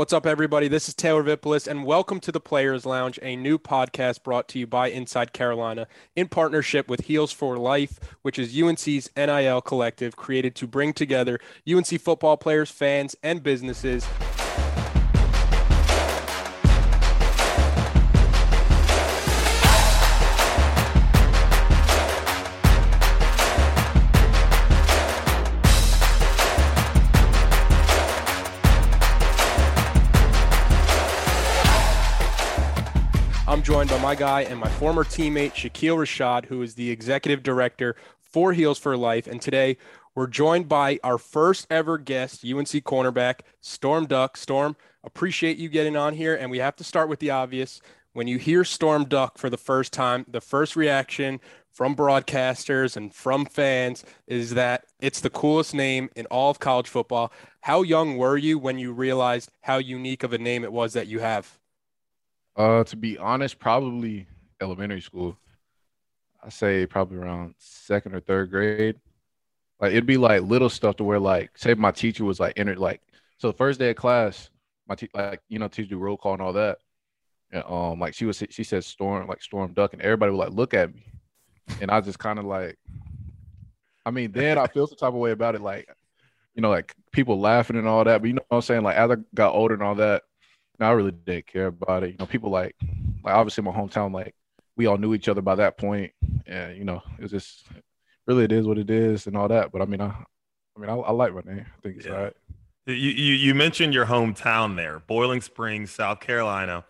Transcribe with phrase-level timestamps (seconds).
[0.00, 0.66] What's up, everybody?
[0.66, 4.58] This is Taylor Vippolis, and welcome to the Players Lounge, a new podcast brought to
[4.58, 10.16] you by Inside Carolina in partnership with Heels for Life, which is UNC's NIL collective
[10.16, 11.38] created to bring together
[11.70, 14.06] UNC football players, fans, and businesses
[33.80, 37.96] joined by my guy and my former teammate, Shakeel Rashad, who is the executive director
[38.20, 39.26] for Heels for Life.
[39.26, 39.78] And today
[40.14, 44.36] we're joined by our first ever guest, UNC cornerback, Storm Duck.
[44.36, 46.34] Storm, appreciate you getting on here.
[46.34, 47.80] And we have to start with the obvious.
[48.12, 53.14] When you hear Storm Duck for the first time, the first reaction from broadcasters and
[53.14, 57.32] from fans is that it's the coolest name in all of college football.
[57.62, 61.06] How young were you when you realized how unique of a name it was that
[61.06, 61.59] you have?
[62.60, 64.26] Uh, to be honest, probably
[64.60, 65.34] elementary school.
[66.44, 68.96] I say probably around second or third grade.
[69.80, 72.78] Like it'd be like little stuff to where like say my teacher was like entered
[72.78, 73.00] like
[73.38, 74.50] so the first day of class,
[74.86, 76.76] my te- like you know teacher do roll call and all that.
[77.50, 80.52] And um like she was she said storm like storm duck and everybody would like
[80.52, 81.06] look at me.
[81.80, 82.76] And I just kind of like
[84.04, 85.88] I mean then I feel some type of way about it like
[86.54, 88.20] you know like people laughing and all that.
[88.20, 88.82] But you know what I'm saying?
[88.82, 90.24] Like as I got older and all that,
[90.86, 92.10] I really didn't care about it.
[92.10, 92.74] You know, people like,
[93.24, 94.34] like obviously my hometown, like
[94.76, 96.12] we all knew each other by that point,
[96.46, 97.66] and you know, it was just
[98.26, 99.72] really it is what it is and all that.
[99.72, 101.66] But I mean, I, I mean, I, I like my name.
[101.66, 102.12] I think it's yeah.
[102.12, 102.36] all right.
[102.86, 106.84] You, you you mentioned your hometown there, Boiling Springs, South Carolina.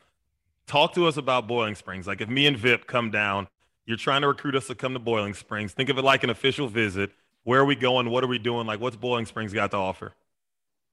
[0.66, 2.06] Talk to us about Boiling Springs.
[2.06, 3.48] Like if me and Vip come down,
[3.86, 5.72] you're trying to recruit us to come to Boiling Springs.
[5.72, 7.10] Think of it like an official visit.
[7.42, 8.08] Where are we going?
[8.10, 8.66] What are we doing?
[8.66, 10.12] Like what's Boiling Springs got to offer?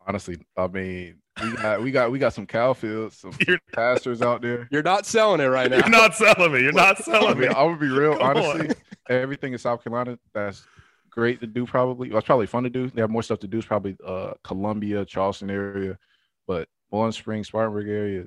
[0.06, 3.32] Honestly, I mean, we got we got we got some cow fields, some
[3.74, 4.68] pastors out there.
[4.72, 5.78] You're not selling it right now.
[5.78, 6.62] You're not selling me.
[6.62, 7.48] You're not selling I me.
[7.48, 8.70] I would be real, Come honestly.
[8.70, 8.76] On.
[9.10, 10.66] Everything in South Carolina that's
[11.10, 11.66] great to do.
[11.66, 12.90] Probably, well, it's probably fun to do.
[12.90, 13.58] They have more stuff to do.
[13.58, 15.98] It's probably uh, Columbia, Charleston area,
[16.46, 18.26] but Boiling Springs, Spartanburg area.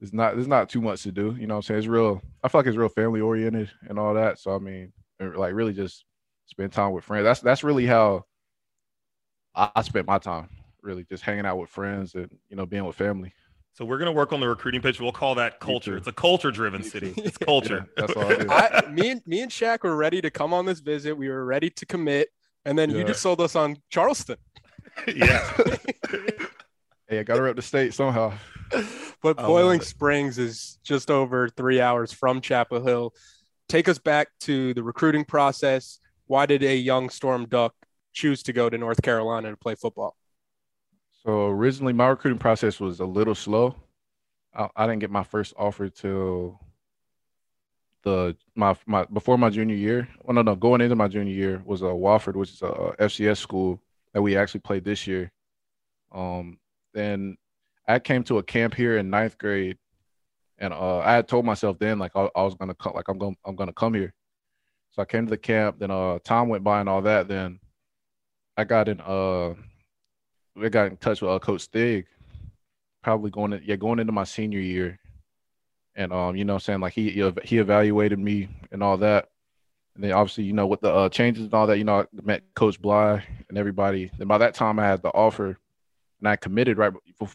[0.00, 1.36] It's not there's not too much to do.
[1.38, 1.78] You know what I'm saying?
[1.78, 2.22] It's real.
[2.42, 4.38] I feel like it's real family oriented and all that.
[4.38, 6.04] So I mean, like really just
[6.46, 7.24] spend time with friends.
[7.24, 8.24] That's that's really how
[9.54, 10.48] I, I spent my time
[10.82, 13.32] really just hanging out with friends and you know being with family.
[13.74, 15.00] So we're gonna work on the recruiting pitch.
[15.00, 15.96] We'll call that culture.
[15.96, 17.14] It's a culture-driven city.
[17.18, 17.86] It's culture.
[17.96, 18.50] yeah, that's all I do.
[18.50, 21.16] I, me and me and Shaq were ready to come on this visit.
[21.16, 22.28] We were ready to commit,
[22.64, 22.98] and then yeah.
[22.98, 24.36] you just sold us on Charleston.
[25.06, 25.48] yeah.
[27.08, 28.32] hey, I got to rep the state somehow.
[29.22, 33.14] But Boiling Springs is just over three hours from Chapel Hill.
[33.68, 35.98] Take us back to the recruiting process.
[36.26, 37.74] Why did a young Storm Duck
[38.12, 40.16] choose to go to North Carolina to play football?
[41.24, 43.74] So originally, my recruiting process was a little slow.
[44.54, 46.60] I, I didn't get my first offer till
[48.02, 50.08] the my my before my junior year.
[50.22, 52.94] Well, no, no, going into my junior year was a uh, Wofford, which is a
[53.00, 53.80] FCS school
[54.12, 55.32] that we actually played this year.
[56.12, 56.58] Um,
[56.94, 57.36] then
[57.86, 59.78] I came to a camp here in ninth grade,
[60.58, 63.18] and uh, I had told myself then like I, I was gonna come, like I'm
[63.18, 64.14] going I'm gonna come here.
[64.92, 65.80] So I came to the camp.
[65.80, 67.26] Then uh, Tom went by and all that.
[67.26, 67.58] Then
[68.56, 69.54] I got in uh
[70.58, 72.06] we got in touch with uh, Coach Stig,
[73.02, 74.98] probably going to, yeah going into my senior year,
[75.94, 77.10] and um you know I'm saying like he
[77.44, 79.28] he evaluated me and all that,
[79.94, 82.04] and then obviously you know with the uh, changes and all that you know I
[82.22, 84.10] met Coach Bly and everybody.
[84.18, 85.58] Then by that time I had the offer,
[86.20, 86.92] and I committed right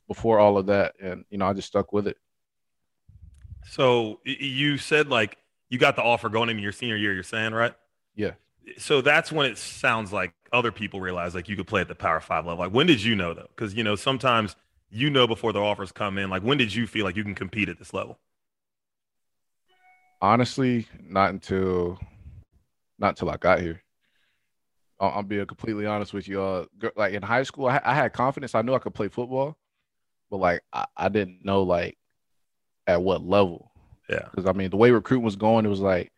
[0.07, 2.17] before all of that, and you know I just stuck with it.
[3.65, 5.37] So you said like
[5.69, 7.13] you got the offer going into your senior year.
[7.13, 7.73] You're saying right?
[8.15, 8.31] Yeah.
[8.77, 11.95] So that's when it sounds like other people realize like you could play at the
[11.95, 12.63] Power Five level?
[12.63, 13.49] Like when did you know though?
[13.55, 14.55] Because you know sometimes
[14.89, 16.29] you know before the offers come in.
[16.29, 18.19] Like when did you feel like you can compete at this level?
[20.21, 21.99] Honestly, not until
[22.99, 23.81] not until I got here.
[24.99, 26.41] I'll, I'll be completely honest with you.
[26.41, 26.65] Uh,
[26.95, 28.55] like in high school, I, I, had confidence.
[28.55, 29.57] I knew I could play football,
[30.31, 31.97] but like I, I didn't know like
[32.87, 33.71] at what level.
[34.09, 34.27] Yeah.
[34.29, 36.12] Because I mean, the way recruiting was going, it was like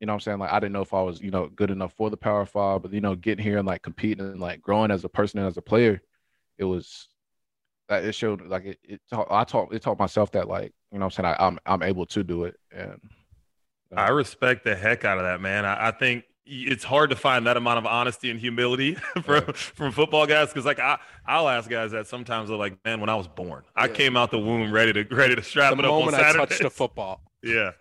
[0.00, 0.38] you know what I'm saying?
[0.38, 2.82] Like I didn't know if I was, you know, good enough for the power five,
[2.82, 5.48] but you know, getting here and like competing and like growing as a person and
[5.48, 6.00] as a player,
[6.56, 7.08] it was
[7.88, 10.98] that it showed like it, it taught, I taught it taught myself that like, you
[10.98, 12.56] know I'm saying, I, am I'm, I'm able to do it.
[12.70, 13.00] And
[13.96, 15.64] uh, I respect the heck out of that, man.
[15.64, 19.52] I, I, think it's hard to find that amount of honesty and humility from yeah.
[19.52, 23.08] from football guys because like I I'll ask guys that sometimes they're like, man, when
[23.08, 23.82] I was born, yeah.
[23.82, 26.28] I came out the womb ready to ready to strap the it up on Saturday.
[26.28, 27.20] I touched a football.
[27.42, 27.72] Yeah.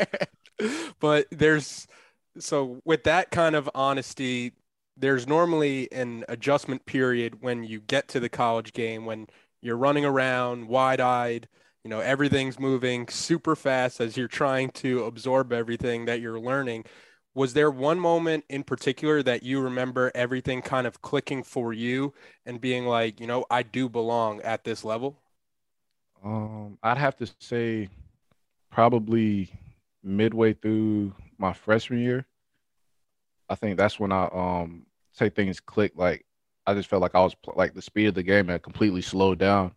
[1.00, 1.86] but there's
[2.38, 4.52] so with that kind of honesty,
[4.96, 9.26] there's normally an adjustment period when you get to the college game when
[9.60, 11.48] you're running around wide-eyed,
[11.84, 16.84] you know, everything's moving super fast as you're trying to absorb everything that you're learning.
[17.34, 22.12] Was there one moment in particular that you remember everything kind of clicking for you
[22.44, 25.18] and being like, you know, I do belong at this level?
[26.22, 27.88] Um, I'd have to say
[28.72, 29.50] probably
[30.02, 32.26] midway through my freshman year.
[33.48, 35.96] I think that's when I um say things clicked.
[35.96, 36.24] Like
[36.66, 39.38] I just felt like I was like the speed of the game had completely slowed
[39.38, 39.72] down,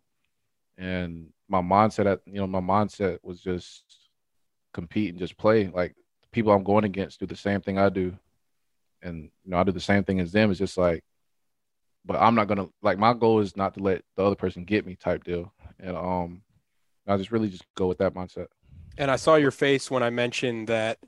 [0.78, 3.84] and my mindset at you know my mindset was just
[4.74, 5.68] compete and just play.
[5.68, 8.18] Like the people I'm going against do the same thing I do,
[9.02, 10.52] and you know I do the same thing as them.
[10.52, 11.04] It's just like,
[12.06, 14.86] but I'm not gonna like my goal is not to let the other person get
[14.86, 16.42] me type deal, and um,
[17.08, 18.48] I just really just go with that mindset.
[18.98, 21.00] And I saw your face when I mentioned that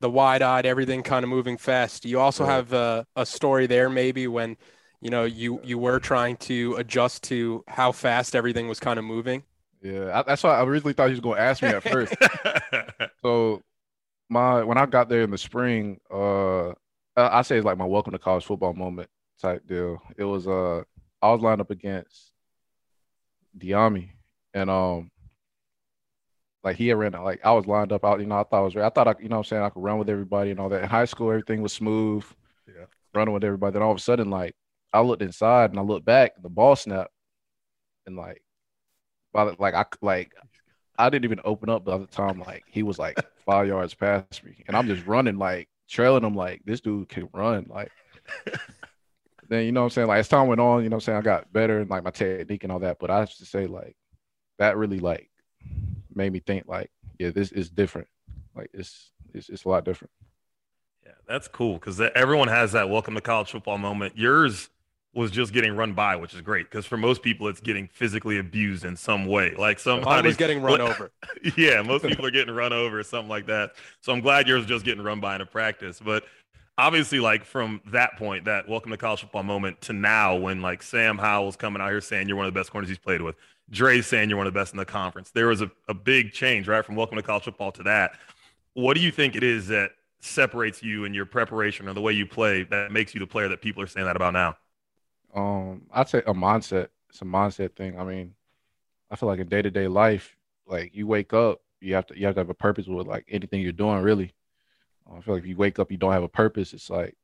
[0.00, 2.04] the wide-eyed, everything kind of moving fast.
[2.04, 4.56] You also have a, a story there, maybe when
[5.00, 9.04] you know you you were trying to adjust to how fast everything was kind of
[9.04, 9.44] moving.
[9.80, 12.14] Yeah, I, that's why I originally thought he was going to ask me at first.
[13.22, 13.62] so
[14.28, 16.72] my when I got there in the spring, uh,
[17.16, 19.08] I say it's like my welcome to college football moment
[19.40, 20.02] type deal.
[20.16, 20.82] It was uh,
[21.20, 22.32] I was lined up against
[23.56, 24.10] Dyami,
[24.52, 25.11] and um,
[26.64, 28.60] like he had ran like I was lined up out, you know, I thought I
[28.60, 30.68] was I thought I, you know I'm saying I could run with everybody and all
[30.68, 30.82] that.
[30.82, 32.24] In high school, everything was smooth.
[32.68, 32.84] Yeah.
[33.14, 33.74] Running with everybody.
[33.74, 34.54] Then all of a sudden, like
[34.92, 37.10] I looked inside and I looked back, the ball snapped,
[38.06, 38.42] and like,
[39.32, 40.32] by the, like I like
[40.98, 44.44] I didn't even open up by the time like he was like five yards past
[44.44, 47.90] me, and I'm just running like trailing him like this dude can run like.
[49.48, 51.06] then you know what I'm saying like as time went on, you know what I'm
[51.06, 53.44] saying I got better and like my technique and all that, but I have to
[53.44, 53.96] say like
[54.58, 55.28] that really like
[56.16, 58.08] made me think like yeah this is different,
[58.56, 60.10] like it's it's it's a lot different.
[61.04, 64.16] Yeah, that's cool because everyone has that welcome to college football moment.
[64.16, 64.68] Yours
[65.14, 68.38] was just getting run by, which is great because for most people, it's getting physically
[68.38, 69.54] abused in some way.
[69.54, 71.10] Like somebody was getting run over.
[71.56, 73.72] yeah, most people are getting run over or something like that.
[74.00, 76.00] So I'm glad yours was just getting run by in a practice.
[76.02, 76.24] But
[76.78, 80.82] obviously, like from that point, that welcome to college football moment to now, when like
[80.82, 83.36] Sam Howell's coming out here saying you're one of the best corners he's played with,
[83.70, 86.32] Dre saying you're one of the best in the conference, there was a, a big
[86.32, 86.84] change, right?
[86.84, 88.12] From welcome to college football to that.
[88.74, 92.12] What do you think it is that separates you and your preparation or the way
[92.12, 94.56] you play that makes you the player that people are saying that about now?
[95.34, 96.88] Um, I'd say a mindset.
[97.08, 97.98] It's a mindset thing.
[97.98, 98.34] I mean,
[99.10, 100.36] I feel like in day to day life,
[100.66, 103.26] like you wake up, you have to you have to have a purpose with like
[103.28, 104.00] anything you're doing.
[104.00, 104.32] Really,
[105.10, 106.72] I feel like if you wake up, you don't have a purpose.
[106.72, 107.16] It's like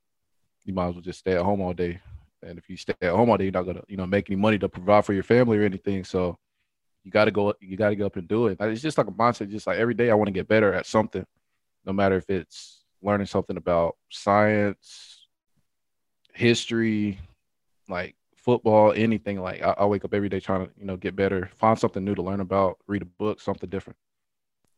[0.65, 2.01] you might as well just stay at home all day.
[2.43, 4.37] And if you stay at home all day, you're not gonna you know make any
[4.37, 6.05] money to provide for your family or anything.
[6.05, 6.39] So
[7.05, 7.55] you got to go.
[7.61, 8.59] You got to get up and do it.
[8.61, 9.51] It's just like a mindset.
[9.51, 11.25] Just like every day, I want to get better at something,
[11.85, 15.27] no matter if it's learning something about science,
[16.35, 17.19] history,
[17.89, 19.41] like football, anything.
[19.41, 22.05] Like I, I, wake up every day trying to, you know, get better, find something
[22.05, 23.97] new to learn about, read a book, something different.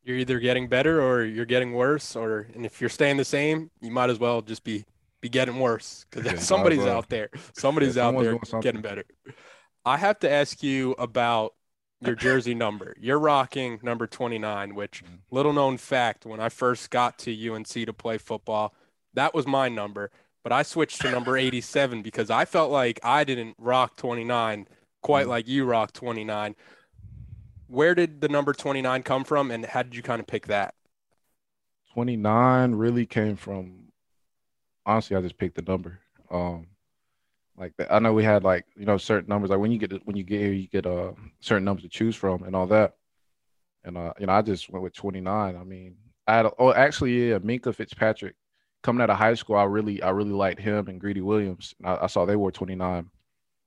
[0.04, 3.70] You're either getting better or you're getting worse, or and if you're staying the same,
[3.80, 4.84] you might as well just be
[5.20, 9.04] be getting worse because yeah, somebody's out there, somebody's yeah, out there getting better.
[9.84, 11.54] I have to ask you about
[12.00, 12.94] your jersey number.
[12.98, 15.14] You're rocking number 29, which mm-hmm.
[15.30, 18.74] little known fact when I first got to UNC to play football,
[19.14, 20.10] that was my number
[20.42, 24.66] but I switched to number 87 because I felt like I didn't rock 29
[25.02, 26.54] quite mm like you rock 29.
[27.68, 30.74] Where did the number 29 come from and how did you kind of pick that?
[31.94, 33.79] 29 really came from
[34.86, 35.98] honestly I just picked the number.
[36.30, 36.66] Um
[37.56, 40.16] like I know we had like you know certain numbers like when you get when
[40.16, 42.94] you get here you get uh certain numbers to choose from and all that.
[43.84, 45.56] And uh you know I just went with 29.
[45.56, 45.96] I mean
[46.26, 48.34] I had a, oh actually yeah Minkah Fitzpatrick
[48.82, 51.74] coming out of high school, I really I really liked him and Greedy Williams.
[51.84, 53.10] I, I, saw they wore 29.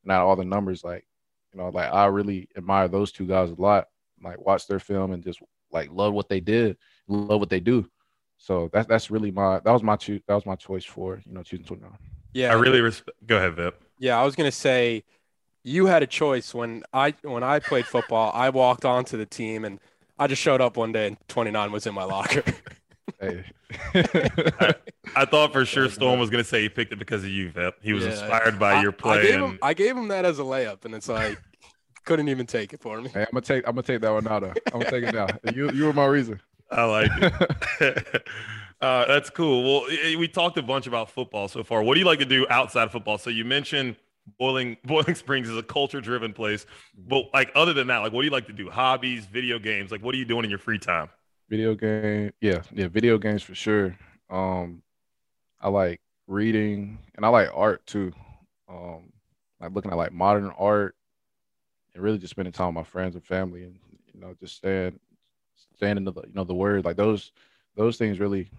[0.06, 1.06] Now all the numbers, like
[1.54, 3.88] you know, like I really admire those two guys a lot.
[4.22, 5.40] Like watch their film and just
[5.72, 6.78] like love what they did,
[7.08, 7.90] love what they do.
[8.44, 11.34] So that's that's really my that was my choose that was my choice for you
[11.34, 11.90] know choosing 29.
[12.34, 13.18] Yeah, I really respect.
[13.26, 13.82] Go ahead, Vip.
[14.00, 15.06] Yeah, I was gonna say
[15.64, 18.34] you had a choice when I when I played football.
[18.36, 19.80] I walked onto the team and
[20.20, 22.44] I just showed up one day and 29 was in my locker.
[23.20, 23.44] Hey.
[23.94, 24.74] I,
[25.16, 27.50] I, thought for sure Storm was going to say he picked it because of you,
[27.50, 27.76] Vip.
[27.82, 28.12] He was yeah.
[28.12, 29.20] inspired by I, your play.
[29.20, 29.44] I gave, and...
[29.44, 31.38] him, I gave him that as a layup, and it's like
[32.06, 33.10] couldn't even take it for me.
[33.10, 34.40] Hey, I'm gonna take I'm gonna take that one now.
[34.40, 34.54] Though.
[34.74, 35.28] I'm gonna take it now.
[35.54, 36.40] You you were my reason.
[36.74, 38.28] I like it.
[38.82, 39.64] uh, that's cool.
[39.64, 41.84] Well, we talked a bunch about football so far.
[41.84, 43.18] What do you like to do outside of football?
[43.18, 43.96] So you mentioned
[44.40, 46.66] Boiling Boiling Springs is a culture driven place,
[46.98, 48.70] but like other than that, like what do you like to do?
[48.70, 49.92] Hobbies, video games.
[49.92, 51.10] Like what are you doing in your free time?
[51.50, 53.96] Video game, yeah, yeah, video games for sure.
[54.30, 54.82] Um,
[55.60, 58.12] I like reading and I like art too.
[58.70, 59.12] Um,
[59.60, 60.96] like looking at like modern art
[61.94, 63.78] and really just spending time with my friends and family, and
[64.14, 65.00] you know, just staying,
[65.84, 67.32] staying in the you know the word like those
[67.76, 68.50] those things really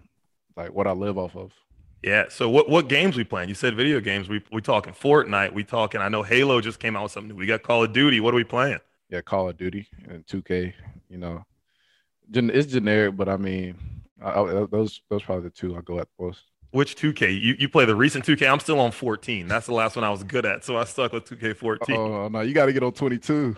[0.55, 1.51] like what I live off of.
[2.03, 2.25] Yeah.
[2.29, 3.49] So what what games we playing?
[3.49, 4.29] You said video games.
[4.29, 5.53] We we talking Fortnite.
[5.53, 6.01] We talking.
[6.01, 7.35] I know Halo just came out with something new.
[7.35, 8.19] We got Call of Duty.
[8.19, 8.79] What are we playing?
[9.09, 10.73] Yeah, Call of Duty and 2K.
[11.09, 11.45] You know,
[12.31, 13.75] it's generic, but I mean,
[14.21, 16.43] I, I, those those probably the two I go at most.
[16.71, 17.41] Which 2K?
[17.41, 18.51] You you play the recent 2K?
[18.51, 19.47] I'm still on 14.
[19.47, 21.97] That's the last one I was good at, so I stuck with 2K14.
[21.97, 23.55] Oh no, you got to get on 22.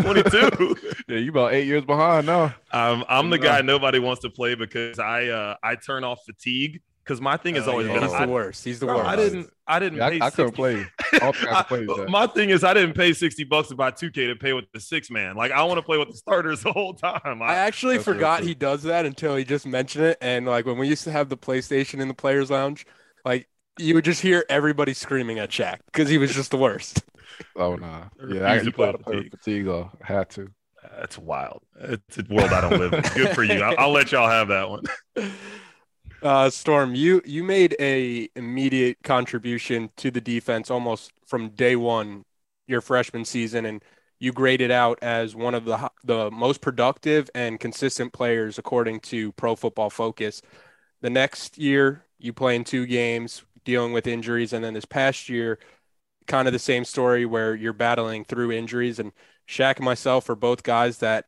[0.00, 0.76] 22.
[1.08, 2.54] yeah, you about eight years behind now.
[2.72, 6.80] Um, I'm the guy nobody wants to play because I uh I turn off fatigue
[7.04, 7.94] because my thing has oh, always yeah.
[7.94, 8.64] been he's the worst.
[8.64, 9.04] He's the worst.
[9.04, 9.50] I didn't.
[9.66, 9.98] I didn't.
[9.98, 10.86] Yeah, pay I, I couldn't play.
[11.12, 14.52] I, my thing is, I didn't pay sixty bucks to buy two K to pay
[14.52, 15.36] with the six man.
[15.36, 17.42] Like I want to play with the starters the whole time.
[17.42, 20.18] I, I actually forgot he does that until he just mentioned it.
[20.20, 22.86] And like when we used to have the PlayStation in the players' lounge,
[23.24, 27.02] like you would just hear everybody screaming at Shaq because he was just the worst.
[27.56, 27.86] Oh no!
[27.86, 28.04] Nah.
[28.28, 29.30] Yeah, I, you play fatigue.
[29.30, 29.90] fatigue though.
[30.02, 30.48] I had to.
[30.98, 31.62] That's wild.
[31.80, 33.02] It's a world I don't live in.
[33.14, 33.62] Good for you.
[33.62, 34.84] I'll, I'll let y'all have that one.
[36.24, 42.24] Uh, Storm, you you made a immediate contribution to the defense almost from day one,
[42.66, 43.84] your freshman season, and
[44.18, 49.32] you graded out as one of the the most productive and consistent players according to
[49.32, 50.40] Pro Football Focus.
[51.02, 55.28] The next year, you play in two games, dealing with injuries, and then this past
[55.28, 55.58] year,
[56.26, 58.98] kind of the same story where you're battling through injuries.
[58.98, 59.12] And
[59.48, 61.26] Shaq and myself are both guys that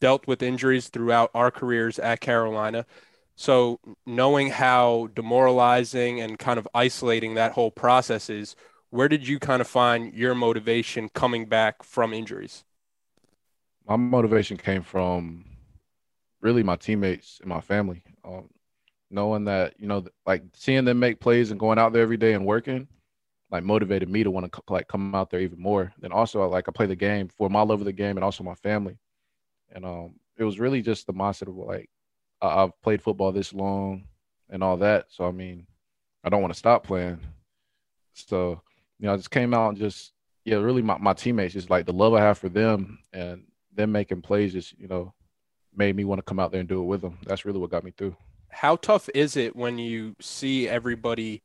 [0.00, 2.86] dealt with injuries throughout our careers at Carolina.
[3.36, 8.56] So knowing how demoralizing and kind of isolating that whole process is,
[8.90, 12.64] where did you kind of find your motivation coming back from injuries?
[13.88, 15.44] My motivation came from
[16.40, 18.02] really my teammates and my family.
[18.24, 18.50] Um,
[19.10, 22.32] knowing that you know, like seeing them make plays and going out there every day
[22.32, 22.88] and working,
[23.52, 25.92] like motivated me to want to like come out there even more.
[26.00, 28.42] Then also like I play the game for my love of the game and also
[28.42, 28.96] my family,
[29.70, 31.90] and um, it was really just the mindset of like
[32.40, 34.04] I've played football this long
[34.48, 35.06] and all that.
[35.10, 35.66] So I mean,
[36.24, 37.20] I don't want to stop playing.
[38.14, 38.62] So
[38.98, 40.12] you know, I just came out and just
[40.44, 43.44] yeah, really my, my teammates just like the love I have for them and
[43.74, 45.12] them making plays just you know
[45.76, 47.18] made me want to come out there and do it with them.
[47.26, 48.16] That's really what got me through.
[48.48, 51.42] How tough is it when you see everybody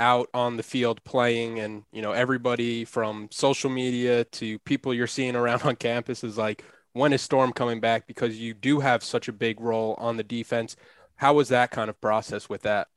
[0.00, 5.06] out on the field playing and you know everybody from social media to people you're
[5.06, 8.06] seeing around on campus is like when is Storm coming back?
[8.06, 10.76] Because you do have such a big role on the defense.
[11.16, 12.88] How was that kind of process with that?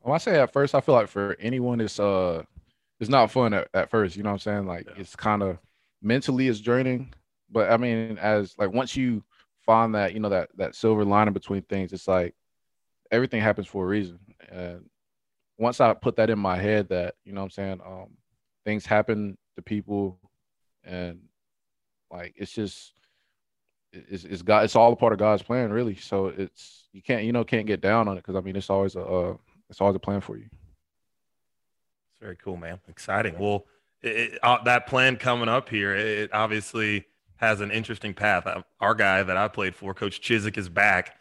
[0.00, 2.42] When I say at first, I feel like for anyone, it's uh,
[3.00, 4.16] it's not fun at, at first.
[4.16, 4.66] You know what I'm saying?
[4.66, 4.94] Like yeah.
[4.98, 5.58] it's kind of
[6.02, 7.12] mentally it's draining.
[7.50, 9.24] But I mean, as like once you
[9.64, 12.34] find that you know that that silver lining between things, it's like
[13.10, 14.18] everything happens for a reason.
[14.50, 14.84] And
[15.58, 18.08] once I put that in my head, that you know what I'm saying, um,
[18.64, 20.18] things happen to people,
[20.84, 21.20] and
[22.10, 22.92] like it's just
[23.92, 24.64] it's, it's God.
[24.64, 25.96] It's all a part of God's plan, really.
[25.96, 28.70] So it's you can't you know can't get down on it because I mean it's
[28.70, 29.36] always a uh,
[29.70, 30.46] it's always a plan for you.
[32.10, 32.80] It's very cool, man.
[32.88, 33.38] Exciting.
[33.38, 33.66] Well,
[34.02, 37.06] it, uh, that plan coming up here, it obviously
[37.36, 38.46] has an interesting path.
[38.46, 41.16] Uh, our guy that I played for, Coach Chizik, is back.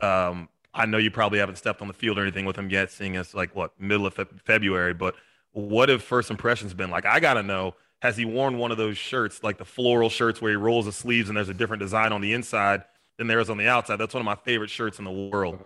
[0.00, 2.90] Um, I know you probably haven't stepped on the field or anything with him yet,
[2.90, 4.94] seeing us like what middle of fe- February.
[4.94, 5.14] But
[5.52, 7.06] what have first impressions been like?
[7.06, 10.52] I gotta know has he worn one of those shirts, like the floral shirts where
[10.52, 12.84] he rolls the sleeves and there's a different design on the inside
[13.16, 13.96] than there is on the outside?
[13.96, 15.58] That's one of my favorite shirts in the world.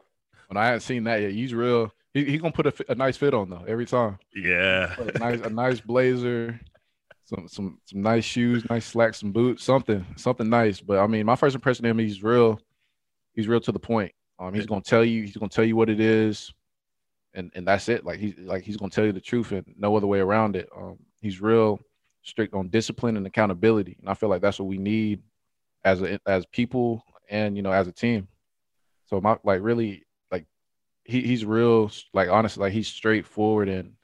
[0.48, 1.92] When I haven't seen that yet, he's real.
[2.14, 4.18] He, he gonna put a, a nice fit on though every time.
[4.34, 6.60] Yeah, a nice a nice blazer,
[7.24, 10.80] some some some nice shoes, nice slacks, some boots, something something nice.
[10.80, 12.60] But I mean, my first impression of him, he's real.
[13.34, 14.12] He's real to the point.
[14.38, 15.22] Um, he's gonna tell you.
[15.22, 16.52] He's gonna tell you what it is,
[17.34, 18.04] and and that's it.
[18.04, 20.68] Like he's like he's gonna tell you the truth and no other way around it.
[20.76, 21.80] Um, he's real
[22.22, 23.96] strict on discipline and accountability.
[24.00, 25.22] And I feel like that's what we need
[25.84, 28.28] as a, as people and you know as a team.
[29.06, 30.46] So my like really like
[31.04, 33.94] he, he's real like honestly like he's straightforward and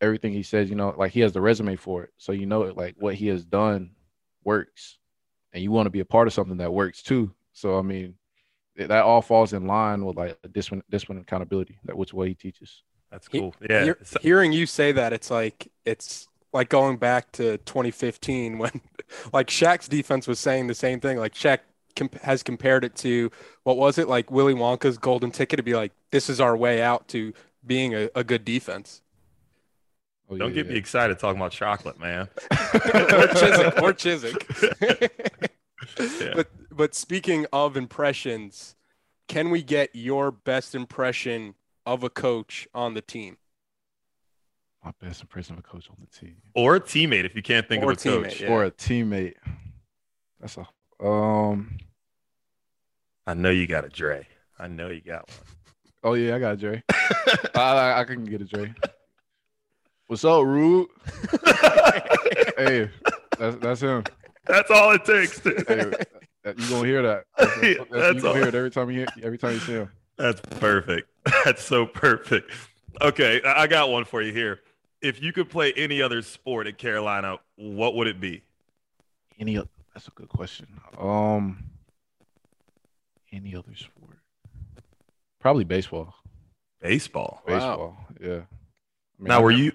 [0.00, 2.10] everything he says, you know, like he has the resume for it.
[2.18, 3.90] So you know it like what he has done
[4.44, 4.98] works.
[5.52, 7.34] And you want to be a part of something that works too.
[7.52, 8.14] So I mean
[8.86, 12.34] that all falls in line with like a discipline, discipline accountability, that which way he
[12.34, 12.82] teaches.
[13.10, 13.54] That's cool.
[13.68, 13.94] Yeah.
[14.20, 18.80] hearing you say that, it's like it's like going back to 2015 when
[19.32, 21.18] like Shaq's defense was saying the same thing.
[21.18, 21.60] Like Shaq
[21.96, 23.30] comp- has compared it to
[23.64, 26.82] what was it like Willy Wonka's golden ticket to be like this is our way
[26.82, 27.32] out to
[27.66, 29.02] being a, a good defense.
[30.30, 30.72] Oh, Don't get yeah.
[30.72, 32.28] me excited talking about chocolate, man.
[32.42, 35.10] or Chizik, or Chizik.
[36.20, 36.32] yeah.
[36.34, 38.76] But but speaking of impressions,
[39.26, 41.54] can we get your best impression
[41.84, 43.36] of a coach on the team?
[44.84, 46.36] My best impression of a coach on the team.
[46.54, 48.40] Or a teammate if you can't think Or of a teammate, coach.
[48.40, 48.48] Yeah.
[48.48, 49.34] Or a teammate.
[50.40, 51.78] That's a um
[53.26, 54.26] I know you got a Dre.
[54.58, 55.38] I know you got one.
[56.04, 56.82] oh yeah, I got a Dre.
[57.54, 58.72] I, I, I can get a Dre.
[60.06, 60.88] What's up, Rude?
[62.56, 62.90] Hey,
[63.38, 64.02] that's that's him.
[64.46, 65.38] That's all it takes.
[65.40, 65.64] dude.
[65.68, 66.08] Hey, that-
[66.58, 67.24] you gonna hear that?
[67.38, 68.34] That's, that's, Yeah, that's you gonna all.
[68.34, 69.90] hear it every time you hear, every time you see him.
[70.16, 71.08] That's perfect.
[71.44, 72.50] That's so perfect.
[73.00, 74.60] Okay, I I got one for you here.
[75.00, 78.42] If you could play any other sport at Carolina, what would it be?
[79.38, 79.56] Any?
[79.58, 79.68] other?
[79.94, 80.66] That's a good question.
[80.98, 81.64] Um,
[83.32, 84.18] any other sport?
[85.38, 86.14] Probably baseball.
[86.80, 87.42] Baseball.
[87.46, 87.54] Wow.
[87.54, 87.96] Baseball.
[88.20, 88.28] Yeah.
[88.28, 89.72] I mean, Now, were you?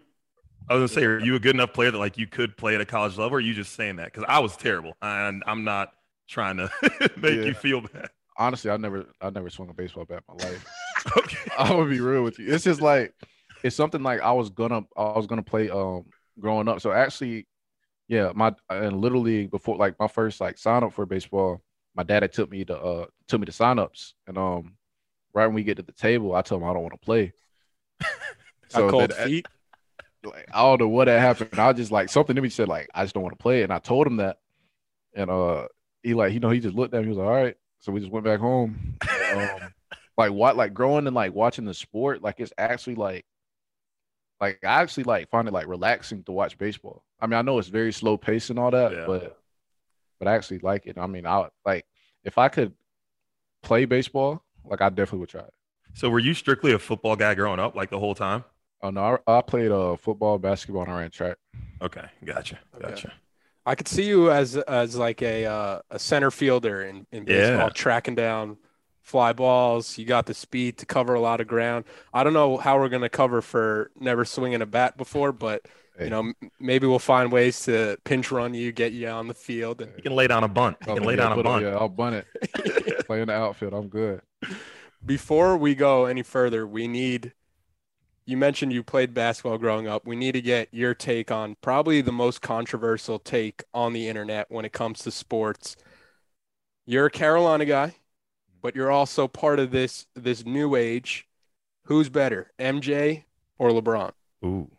[0.70, 2.75] I was gonna say, are you a good enough player that like you could play
[2.75, 3.34] at a college level?
[3.34, 4.06] Or are you just saying that?
[4.12, 5.94] Because I was terrible, and I'm not
[6.27, 6.70] trying to
[7.18, 7.46] make Yeah.
[7.46, 8.10] you feel bad.
[8.38, 8.72] honestly?
[8.72, 10.65] I never, I never swung a baseball bat in my life.
[11.18, 11.38] Okay.
[11.60, 12.53] I'm gonna be real with you.
[12.53, 13.13] It's just like
[13.62, 16.06] it's something like I was gonna I was gonna play um
[16.39, 16.80] growing up.
[16.80, 17.46] So actually,
[18.08, 21.62] yeah, my and little league before like my first like sign up for baseball,
[21.94, 24.77] my dad had took me to uh took me to sign ups and um
[25.34, 27.34] right when we get to the table, I told him I don't want to play.
[28.01, 28.08] I
[28.74, 29.46] cold then, feet.
[30.24, 31.60] like I don't know what had happened.
[31.60, 33.74] I just like something in me said like I just don't want to play, and
[33.74, 34.38] I told him that,
[35.13, 35.68] and uh
[36.03, 37.05] he like you know he just looked at me.
[37.05, 38.98] He was like, all right, so we just went back home.
[39.33, 39.50] um,
[40.17, 43.25] like what like growing and like watching the sport, like it's actually like
[44.39, 47.03] like I actually like find it like relaxing to watch baseball.
[47.19, 49.05] I mean, I know it's very slow pace and all that, Yeah.
[49.05, 49.39] but
[50.19, 50.98] but I actually like it.
[50.98, 51.86] I mean, I like
[52.24, 52.74] if I could
[53.62, 55.53] play baseball, like I definitely would try it.
[55.95, 58.43] So, were you strictly a football guy growing up, like the whole time?
[58.81, 61.38] Oh no, I, I played uh football, basketball, and I ran track.
[61.81, 63.10] Okay, gotcha, Okay.
[63.65, 63.72] Gotcha.
[63.72, 67.67] I could see you as as like a uh, a center fielder in, in baseball,
[67.67, 67.70] Yeah.
[67.70, 68.58] tracking down
[69.01, 69.98] fly balls.
[69.98, 71.86] You got the speed to cover a lot of ground.
[72.13, 75.62] I don't know how we're gonna cover for never swinging a bat before, but
[75.98, 76.05] Hey.
[76.05, 79.34] you know m- maybe we'll find ways to pinch run you, get you on the
[79.36, 80.77] field, and You can lay down a bunt.
[80.88, 81.63] You can lay down a put bunt.
[81.63, 83.05] Yeah, I'll bunt it.
[83.08, 83.74] Play in the outfield.
[83.75, 84.22] I'm good.
[85.05, 87.33] before we go any further, we need.
[88.25, 90.05] You mentioned you played basketball growing up.
[90.05, 94.50] We need to get your take on probably the most controversial take on the internet
[94.50, 95.75] when it comes to sports.
[96.86, 97.96] You're a Carolina guy,
[98.62, 101.27] but you're also part of this this new age.
[101.86, 103.25] Who's better, MJ
[103.57, 104.12] or LeBron?
[104.46, 104.72] Ooh,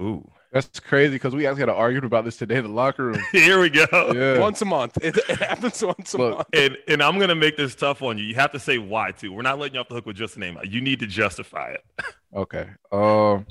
[0.00, 0.30] ooh.
[0.52, 3.22] That's crazy because we actually had an argument about this today in the locker room.
[3.32, 3.86] Here we go.
[4.12, 4.38] Yeah.
[4.40, 4.98] Once a month.
[5.00, 6.48] It, it happens once a Look, month.
[6.52, 8.24] And and I'm gonna make this tough on you.
[8.24, 9.32] You have to say why too.
[9.32, 10.58] We're not letting you off the hook with just the name.
[10.64, 11.84] You need to justify it.
[12.32, 12.68] Okay.
[12.92, 13.44] Um.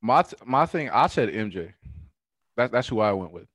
[0.00, 1.74] my my thing, I said MJ.
[2.56, 3.46] That's that's who I went with.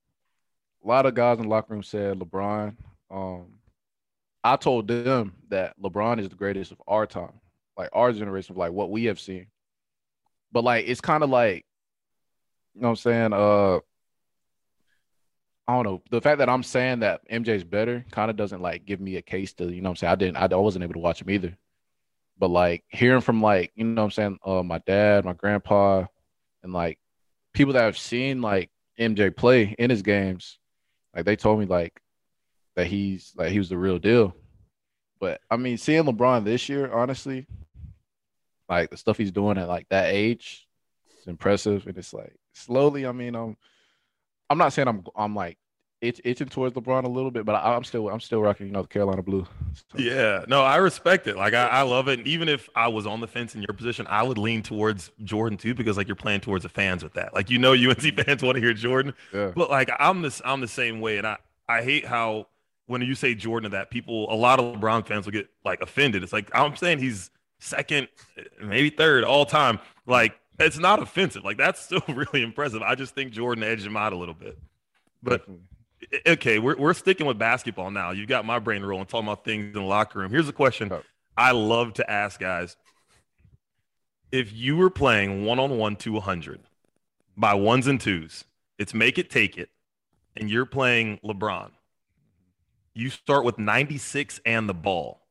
[0.84, 2.76] A lot of guys in the locker room said LeBron.
[3.10, 3.46] Um,
[4.44, 7.40] I told them that LeBron is the greatest of our time,
[7.76, 9.48] like our generation, of like what we have seen.
[10.52, 11.66] But like, it's kind of like,
[12.76, 13.80] you know, what I'm saying, uh,
[15.68, 16.02] I don't know.
[16.10, 19.22] The fact that I'm saying that MJ's better kind of doesn't like give me a
[19.22, 21.30] case to, you know, what I'm saying I didn't, I wasn't able to watch him
[21.30, 21.56] either.
[22.38, 26.06] But like hearing from like, you know, what I'm saying, uh, my dad, my grandpa,
[26.64, 26.98] and like
[27.54, 30.58] people that have seen like MJ play in his games,
[31.16, 32.02] like they told me like
[32.76, 34.36] that he's like he was the real deal.
[35.20, 37.46] But I mean, seeing LeBron this year, honestly,
[38.72, 40.68] like the stuff he's doing at like that age,
[41.18, 41.88] it's impressive.
[41.88, 43.58] And it's like slowly, I mean, I'm
[44.50, 45.58] I'm not saying I'm I'm like
[46.02, 48.74] itch, itching towards LeBron a little bit, but I, I'm still I'm still rocking, you
[48.74, 49.46] know, the Carolina blue.
[49.74, 51.38] So, Yeah, no, I respect it.
[51.38, 52.20] Like I, I love it.
[52.20, 55.12] And even if I was on the fence in your position, I would lean towards
[55.24, 57.34] Jordan too, because like you're playing towards the fans with that.
[57.34, 59.52] Like you know, UNC fans want to hear Jordan, yeah.
[59.56, 62.48] but like I'm this, I'm the same way, and I, I hate how
[62.88, 65.82] when you say Jordan to that, people, a lot of LeBron fans will get like
[65.82, 66.24] offended.
[66.24, 67.32] It's like I'm saying he's
[67.62, 68.10] second,
[68.62, 69.80] maybe third all time.
[70.06, 71.44] Like it's not offensive.
[71.44, 72.82] Like that's still really impressive.
[72.82, 74.58] I just think Jordan edged him out a little bit.
[75.24, 75.66] But definitely.
[76.14, 78.12] Eh, okay, we're we're sticking with basketball now.
[78.12, 80.32] You've got my brain rolling, talking about things in the locker room.
[80.32, 81.04] Here's a question Oh.
[81.38, 82.76] I love to ask guys:
[84.32, 86.60] If you were playing one on one to 100
[87.38, 88.46] by ones and twos,
[88.78, 89.70] it's make it take it,
[90.36, 91.70] and you're playing LeBron.
[92.94, 95.22] You start with 96 and the ball.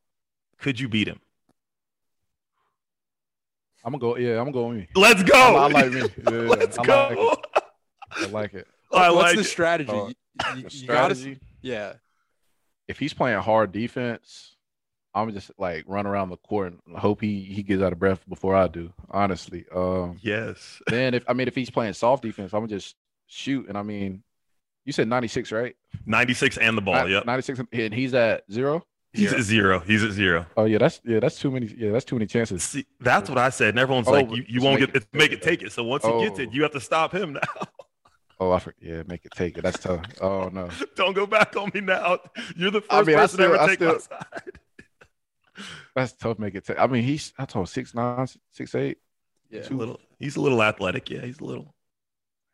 [0.59, 1.21] Could you beat him?
[3.85, 4.16] I'm gonna go.
[4.16, 4.88] Yeah, I'm gonna go with me.
[4.95, 5.35] Let's go.
[5.57, 6.01] I, I like me.
[6.31, 6.93] Yeah, Let's I go.
[7.09, 7.62] Like it.
[8.12, 8.66] I like it.
[8.93, 9.45] I What's like the it.
[9.45, 9.90] strategy?
[9.93, 10.14] Uh, You-
[10.57, 11.40] you, The you gotta, strategy.
[11.62, 11.93] yeah.
[12.88, 14.57] If he's playing hard defense,
[15.14, 18.29] I'm just like run around the court and hope he he gets out of breath
[18.29, 18.93] before I do.
[19.11, 19.64] Honestly.
[19.75, 20.19] Um.
[20.23, 20.81] Yes.
[20.88, 23.69] Then if I mean if he's playing soft defense, I'm gonna just shoot.
[23.69, 24.23] And I mean,
[24.85, 25.77] you said 96, right?
[26.07, 27.05] 96 and the ball.
[27.07, 27.27] Ni- Yep.
[27.27, 28.85] 96, and he's at zero.
[29.12, 29.81] He's at zero.
[29.81, 30.46] He's at zero.
[30.57, 31.66] Oh yeah, that's yeah, that's too many.
[31.66, 32.62] Yeah, that's too many chances.
[32.62, 33.70] See, that's what I said.
[33.70, 35.73] And everyone's Oh, like, you, you won't get it- make it take it.
[35.73, 36.53] So once he gets it, Oh.
[36.53, 37.40] you have to stop him now.
[38.42, 38.79] Oh, I forgot.
[38.81, 39.62] Yeah, make it take it.
[39.62, 40.01] That's tough.
[40.23, 40.70] Oh no.
[40.96, 42.20] Don't go back on me now.
[42.57, 44.59] You're the first I mean, I person still- to I ever take my still- side.
[45.94, 46.38] That's tough.
[46.38, 46.79] Make it take.
[46.79, 48.96] I mean, he's I told six nine, six eight.
[49.51, 49.61] Yeah.
[49.61, 50.01] He's a little.
[50.18, 51.11] He's a little athletic.
[51.11, 51.75] Yeah, he's a little.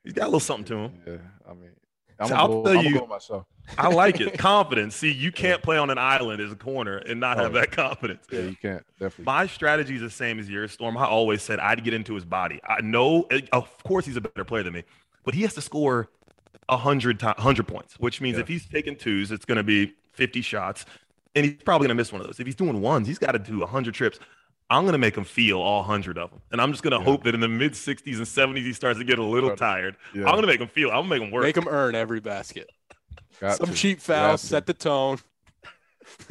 [0.02, 0.92] He's got a little something to him.
[1.06, 1.16] Yeah,
[1.48, 1.70] I mean,
[2.18, 3.46] I'm So I'll go, tell I'm you- myself.
[3.78, 4.38] I like it.
[4.38, 4.94] Confidence.
[4.96, 7.58] See, you can't play on an island as a corner and not have Oh.
[7.58, 8.24] that confidence.
[8.30, 9.24] Yeah, you can't definitely.
[9.24, 10.96] My strategy is the same as yours, Storm.
[10.96, 12.60] I always said I'd get into his body.
[12.66, 14.84] I know, uh, of course, he's a better player than me,
[15.24, 16.08] but he has to score
[16.68, 18.42] a hundred to- hundred points, which means Yeah.
[18.42, 20.86] if he's taking twos, it's going to be fifty shots,
[21.34, 22.38] and he's probably going to miss one of those.
[22.40, 24.20] If he's doing ones, he's got to do hundred trips.
[24.68, 26.98] I'm going to make him feel all hundred of them, and I'm just going to
[26.98, 27.04] Yeah.
[27.04, 29.58] hope that in the mid 60s and 70s he starts to get a little Right.
[29.58, 29.96] tired.
[30.14, 30.88] yeah, I'm going to make him feel.
[30.90, 31.42] I'm going to make him work.
[31.44, 32.70] Make them earn every basket.
[33.40, 33.74] got Some to.
[33.74, 34.46] cheap Got fouls, to.
[34.48, 35.18] set the tone.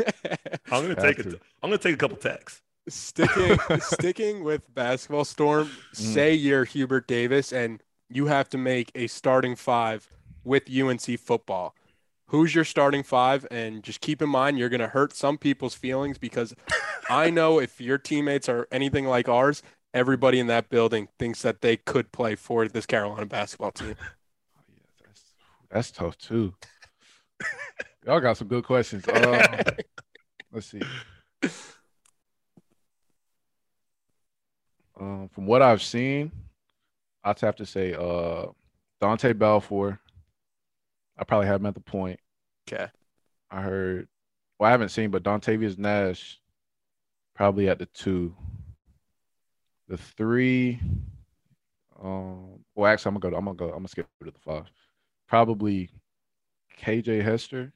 [0.72, 1.28] I'm going to take it.
[1.64, 2.62] I'm going to take a couple tacks.
[2.88, 5.96] sticking sticking with basketball storm mm.
[5.96, 10.08] say you're hubert davis and you have to make a starting five
[10.44, 11.74] with unc football
[12.28, 15.74] who's your starting five and just keep in mind you're going to hurt some people's
[15.74, 16.54] feelings because
[17.10, 19.62] i know if your teammates are anything like ours
[19.94, 23.96] everybody in that building thinks that they could play for this carolina basketball team
[24.58, 25.24] Oh, yeah, that's,
[25.72, 26.54] that's tough too.
[28.06, 29.08] Y'all got some good questions.
[29.08, 29.64] Uh,
[30.52, 30.82] let's see.
[35.00, 36.32] Um, from what I've seen,
[37.24, 38.46] I'd have to say uh,
[39.02, 40.00] Dante Balfour.
[41.18, 42.20] I probably have him at the point.
[42.70, 42.88] okay
[43.52, 44.08] I heard.
[44.60, 46.40] Well, I haven't seen, but Dontavius Nash
[47.36, 48.36] probably at the two.
[49.88, 50.80] The three.
[52.02, 52.60] Um.
[52.74, 53.38] Well, actually, I'm gonna go.
[53.38, 53.66] I'm gonna go.
[53.68, 54.66] I'm gonna skip to the five.
[55.28, 55.90] Probably
[56.82, 57.74] KJ Hester.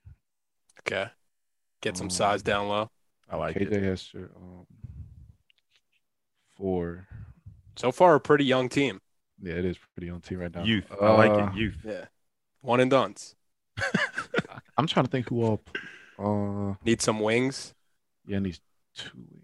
[0.82, 1.10] okay
[1.82, 2.90] get some Um, size down low
[3.30, 3.70] I like it.
[3.70, 3.84] KJ it.
[3.84, 4.32] Hester.
[4.36, 4.66] Um.
[6.58, 7.08] Four.
[7.78, 9.00] so far a pretty young team
[9.42, 10.64] Yeah, it is pretty young team right now.
[10.64, 10.92] Youth.
[11.02, 11.56] I like Uh, it.
[11.56, 11.78] Youth.
[11.86, 12.06] yeah
[12.62, 13.36] one and duns
[14.78, 15.62] I'm trying to think who all.
[16.18, 16.76] Uh.
[16.84, 17.74] need some wings
[18.26, 18.60] Yeah, in these
[18.96, 19.39] two weeks,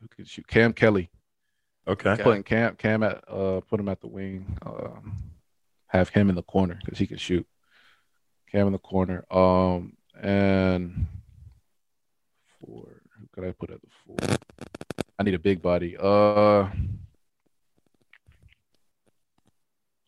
[0.00, 0.46] who could shoot?
[0.46, 1.10] Cam Kelly.
[1.88, 2.10] Okay.
[2.10, 2.22] Okay.
[2.22, 5.22] putting Cam Cam at uh put him at the wing, um,
[5.88, 7.46] have him in the corner because he can shoot.
[8.50, 9.24] Cam in the corner.
[9.30, 11.06] Um and
[12.60, 13.02] four.
[13.18, 14.36] Who could I put at the four?
[15.18, 15.96] I need a big body.
[15.98, 16.68] Uh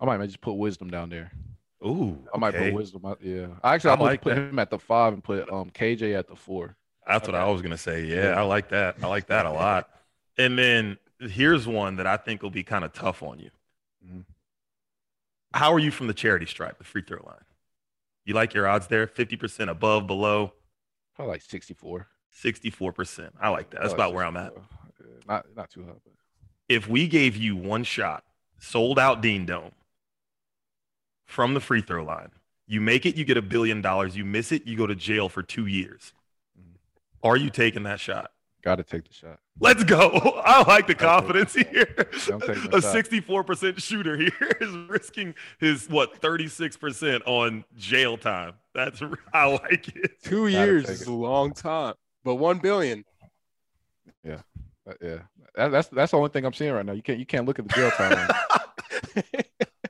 [0.00, 1.30] I might just put wisdom down there.
[1.84, 2.18] Ooh.
[2.34, 2.70] I might okay.
[2.70, 3.04] put wisdom.
[3.04, 4.48] out- Yeah, actually, I I might like put that.
[4.50, 6.76] him at the five and put um KJ at the four.
[7.06, 8.04] That's what I was gonna say.
[8.04, 8.38] Yeah.
[8.38, 8.96] I like that.
[9.02, 9.88] I like that a lot.
[10.38, 13.50] And then here's one that I think will be kind of tough on you.
[14.06, 14.24] Mhm.
[15.54, 17.44] How are you from the charity stripe, the free throw line?
[18.24, 19.06] You like your odds there?
[19.06, 20.52] 50% above, below,
[21.14, 22.06] Probably like 64.
[22.32, 23.34] 64%.
[23.38, 23.82] I like that.
[23.82, 24.54] That's Probably about where I'm at.
[25.28, 26.12] Not not too high, but
[26.68, 28.24] If we gave you one shot,
[28.58, 29.72] sold out Dean Dome
[31.26, 32.30] from the free throw line,
[32.66, 34.16] you make it, you get a billion dollars.
[34.16, 36.12] You miss it, you go to jail for two years.
[37.22, 38.30] Are you taking that shot?
[38.62, 39.40] got to take the shot.
[39.60, 40.08] Let's go.
[40.44, 42.08] I like the confidence take here.
[42.32, 42.94] I'm taking the A shot.
[42.94, 48.54] 64% shooter here is risking his what 36% on jail time.
[48.74, 49.02] That's
[49.34, 50.22] I like it.
[50.22, 51.08] Two Gotta years is it.
[51.08, 53.04] a long time, but one billion.
[54.84, 55.18] Uh, yeah,
[55.54, 56.92] that, that's that's the only thing I'm seeing right now.
[56.92, 58.28] You can't you can't look at the jail time.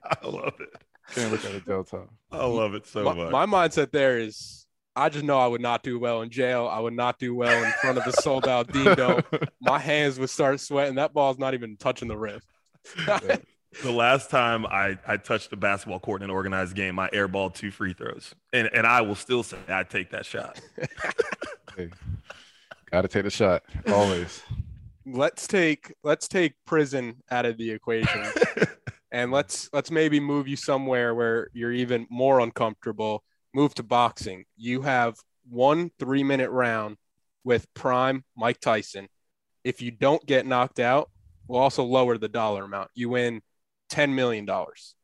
[0.05, 0.69] I love it.
[1.15, 2.11] Can't look at the jail time.
[2.31, 3.33] I love it so my, much.
[3.33, 4.62] my mindset there is,
[4.95, 6.69] I just know I would not do well in jail.
[6.71, 9.23] I would not do well in front of a sold out Dean Dome.
[9.61, 10.97] My hands would start sweating.
[10.97, 12.41] That ball's not even touching the rim.
[13.83, 17.55] The last time I, I touched a basketball court in an organized game, I airballed
[17.55, 18.35] two free throws.
[18.53, 20.61] And and I will still say I'd take that shot.
[21.75, 21.89] Hey,
[22.91, 24.43] got to take the shot always.
[25.07, 28.27] let's take let's take prison out of the equation
[29.11, 34.45] and let's let's maybe move you somewhere where you're even more uncomfortable move to boxing
[34.57, 35.17] you have
[35.49, 36.97] one three minute round
[37.45, 39.09] with prime mike tyson
[39.65, 41.11] if you don't get knocked out
[41.49, 43.43] we'll also lower the dollar amount you win
[43.91, 44.95] 10 million dollars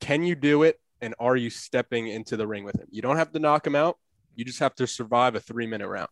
[0.00, 3.16] can you do it and are you stepping into the ring with him you don't
[3.16, 3.98] have to knock him out
[4.34, 6.08] you just have to survive a three minute round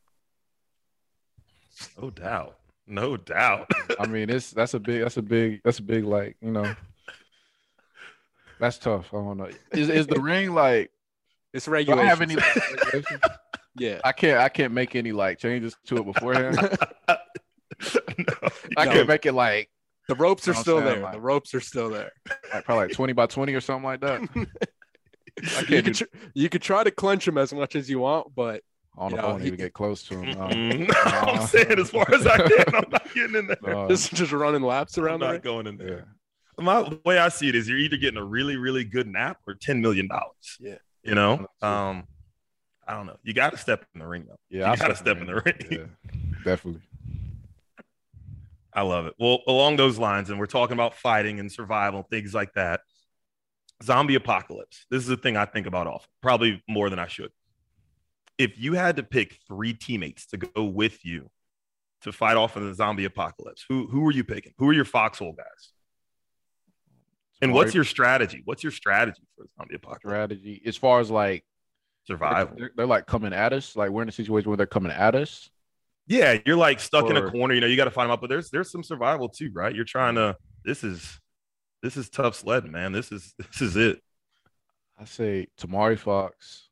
[2.00, 2.56] No doubt.
[2.87, 3.70] No doubt.
[3.98, 6.74] I mean, it's that's a big that's a big that's a big like you know.
[8.59, 9.09] That's tough.
[9.14, 9.48] I don't know.
[9.72, 10.90] Is is the ring like?
[11.52, 12.36] It's Do I regulation have any?
[12.92, 13.06] regulations?
[13.76, 14.38] yeah I can't.
[14.40, 16.56] I can't make any like changes to it beforehand.
[17.08, 17.16] no.
[18.76, 18.92] I No.
[18.92, 19.70] can't make it like,
[20.08, 21.00] The ropes are know what I'm still there.
[21.00, 22.12] Like- the ropes are still there.
[22.52, 24.20] like probably like twenty by twenty or something like that.
[25.56, 28.00] I you can't could tr- you could try to clench them as much as you
[28.00, 28.62] want, but
[28.98, 30.38] I don't You know if I know, want to he- even get close to him.
[30.38, 30.92] no.
[31.02, 33.56] I'm saying as far as I can, I'm not getting in there.
[33.62, 35.22] No, Just just running laps around.
[35.22, 35.52] I'm around not there.
[35.52, 35.86] going in yeah.
[35.86, 36.08] there.
[36.58, 39.38] My the way I see it is you're either getting a really, really good nap
[39.46, 40.58] or ten million dollars.
[40.60, 40.76] Yeah.
[41.02, 41.46] You know?
[41.62, 42.06] Um,
[42.86, 43.16] I don't know.
[43.22, 44.38] You gotta step in the ring though.
[44.48, 45.54] Yeah, You gotta step step in the ring.
[45.70, 46.82] Yeah, definitely.
[48.72, 49.14] I love it.
[49.18, 52.80] Well, along those lines, and we're talking about fighting and survival, things like that.
[53.82, 54.86] Zombie apocalypse.
[54.90, 57.30] This is a thing I think about often, probably more than I should.
[58.38, 61.30] If you had to pick three teammates to go with you
[62.02, 64.52] to fight off in the zombie apocalypse, who who are you picking?
[64.58, 65.72] Who are your foxhole guys?
[67.42, 68.42] And what's your strategy?
[68.44, 70.03] What's your strategy for zombie apocalypse?
[70.03, 71.44] strategy as far as like
[72.07, 72.55] Survival.
[72.57, 73.76] they're, they're, like coming at us?
[73.76, 75.50] Like we're in a situation where they're coming at us.
[76.07, 77.55] Yeah, you're like stuck in a corner.
[77.55, 78.20] You know, you got to find them out.
[78.20, 79.74] But there's there's some survival too, right?
[79.74, 80.37] You're trying to.
[80.64, 81.20] This is
[81.83, 82.92] this is tough sledding, man.
[82.92, 84.00] This is this is it.
[84.98, 86.68] I say Tomari Fox.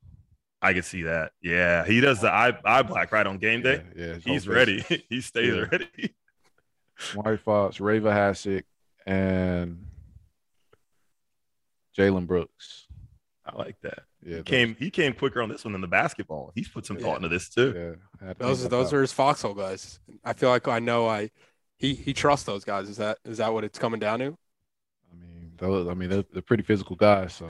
[0.60, 1.32] I can see that.
[1.40, 3.82] Yeah, he does the eye eye black right on game day.
[3.96, 4.80] Yeah, yeah He's ready.
[5.08, 5.66] he stays Yeah.
[5.70, 6.14] ready.
[6.98, 8.64] Tomari Fox, Ray Vohasek,
[9.06, 9.86] and
[11.98, 12.86] Jalen Brooks.
[13.44, 14.00] I like that.
[14.24, 16.52] Yeah, He came he came quicker on this one than the basketball.
[16.54, 17.04] He's put some Yeah.
[17.04, 17.72] thought into this too.
[17.74, 20.00] Yeah, I had to Those those are his foxhole guys.
[20.24, 21.30] I feel like I know I
[21.76, 22.88] he he trusts those guys.
[22.88, 24.26] Is that is that what it's coming down to?
[25.12, 25.88] I mean, those.
[25.88, 27.32] I mean, they're, they're pretty physical guys.
[27.34, 27.46] So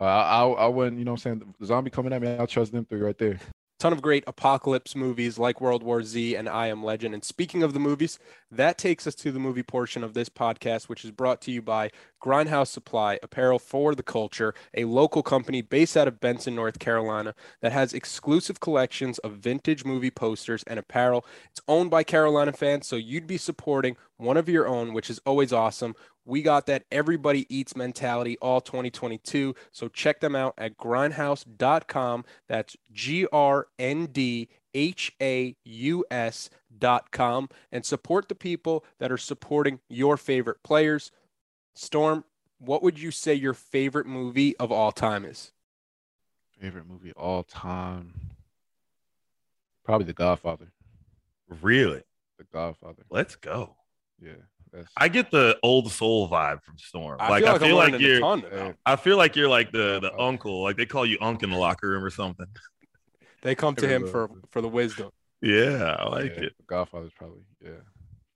[0.00, 0.98] uh, I, I, I wouldn't.
[0.98, 2.28] You know, what I'm saying the zombie coming at me.
[2.36, 3.38] I'll trust them three right there.
[3.78, 7.12] Ton of great apocalypse movies like World War Z and I Am Legend.
[7.12, 8.18] And speaking of the movies,
[8.50, 11.60] that takes us to the movie portion of this podcast, which is brought to you
[11.60, 11.90] by
[12.24, 17.34] Grndhaus Supply, apparel for the culture, a local company based out of Benson, North Carolina,
[17.60, 21.26] that has exclusive collections of vintage movie posters and apparel.
[21.50, 25.20] It's owned by Carolina fans, so you'd be supporting one of your own, which is
[25.26, 25.94] always awesome.
[26.24, 29.54] We got that everybody eats mentality all 2022.
[29.70, 32.24] So check them out at grndhaus.com.
[32.48, 38.84] That's G R N D H A U S dot com and support the people
[38.98, 41.12] that are supporting your favorite players.
[41.74, 42.24] Storm,
[42.58, 45.52] what would you say your favorite movie of all time is?
[46.60, 48.32] Favorite movie all time.
[49.84, 50.72] Probably The Godfather.
[51.62, 52.02] Really?
[52.38, 53.04] The Godfather.
[53.10, 53.76] Let's go.
[54.20, 54.32] Yeah,
[54.72, 54.88] that's.
[54.96, 57.18] I get the old soul vibe from Storm.
[57.20, 58.72] I like feel I like, feel I'm like you're ton uh.
[58.84, 60.28] I feel like you're like the the Oh.
[60.28, 60.62] uncle.
[60.62, 62.46] Like they call you Unc in the locker room or something.
[63.42, 65.10] They come to him for for the wisdom.
[65.40, 66.54] Yeah, I like yeah, it.
[66.66, 67.70] Godfather's probably yeah.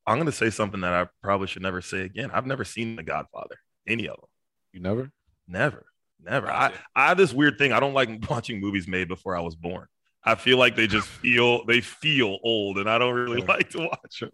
[0.07, 2.31] I'm gonna say something that I probably should never say again.
[2.33, 3.57] I've never seen The Godfather.
[3.88, 4.29] Any of them.
[4.73, 5.11] You never?
[5.49, 5.87] Never.
[6.23, 6.49] Never.
[6.49, 7.73] I, I have this weird thing.
[7.73, 9.87] I don't like watching movies made before I was born.
[10.23, 13.47] I feel like they just feel they feel old, and I don't really Yeah.
[13.49, 14.31] like to watch them.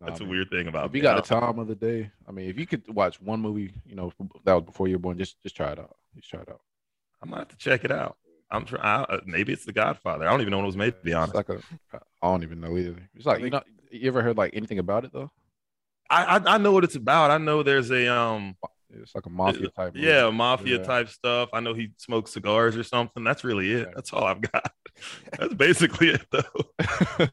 [0.00, 0.98] Nah, That's a weird thing about If me.
[0.98, 3.72] you got the time of the day, I mean, if you could watch one movie,
[3.86, 4.12] you know,
[4.44, 5.96] that was before you were born, just just try it out.
[6.16, 6.60] Just try it out.
[7.22, 8.16] I'm gonna have to check it out.
[8.50, 9.06] I'm trying.
[9.08, 10.26] Uh, maybe it's The Godfather.
[10.26, 10.94] I don't even know when it was made.
[10.96, 11.58] To be It's honest, like a,
[11.92, 11.98] I
[12.28, 12.96] don't even know either.
[13.14, 15.30] It's like you know, you ever heard like anything about it though?
[16.08, 17.30] I, I I know what it's about.
[17.32, 18.54] I know there's a um
[18.90, 19.94] It's like a mafia type.
[19.94, 20.06] movie.
[20.06, 20.84] yeah mafia Yeah.
[20.84, 21.48] type stuff.
[21.52, 23.24] I know he smokes cigars or something.
[23.24, 23.88] That's really it.
[23.94, 24.70] That's all I've got.
[25.38, 26.42] That's basically it though.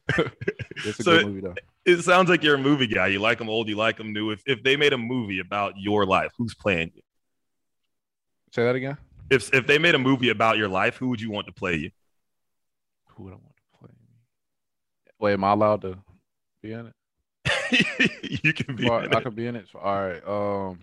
[0.84, 1.54] it's a So- good movie though.
[1.86, 3.08] It sounds like you're a movie guy.
[3.08, 4.30] You like them old, you like them new.
[4.30, 7.02] If if they made a movie about your life, who's playing you?
[8.52, 8.96] Say that again.
[9.30, 11.74] If if they made a movie about your life, who would you want to play
[11.76, 11.90] you?
[13.10, 13.90] Who would I want to play?
[15.18, 15.98] Wait, am I allowed to
[16.62, 16.94] be in it?
[18.44, 18.88] you can be.
[18.88, 19.24] Or in I it.
[19.24, 19.66] could be in it.
[19.74, 20.26] All right.
[20.26, 20.80] Um,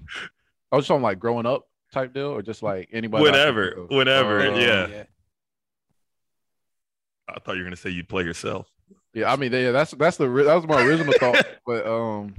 [0.72, 3.24] I was just on like growing up type deal, or just like anybody.
[3.24, 5.04] I can Whenever, think whenever, Uh, yeah.
[7.30, 8.68] I thought you were gonna say you'd play yourself.
[9.13, 12.34] Yeah, I mean, yeah, that's that's the that was my original thought, but um,